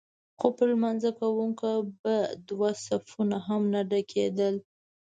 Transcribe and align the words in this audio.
خو 0.39 0.47
پر 0.57 0.67
لمانځه 0.73 1.11
کوونکو 1.19 1.69
به 2.01 2.15
دوه 2.47 2.69
صفونه 2.85 3.37
هم 3.47 3.61
نه 3.73 3.81
ډکېدل. 3.91 4.55